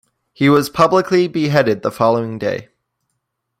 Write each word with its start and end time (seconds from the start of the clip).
He 0.33 0.49
was 0.49 0.67
publicly 0.67 1.27
beheaded 1.27 1.83
the 1.83 1.91
following 1.91 2.39
day. 2.39 2.69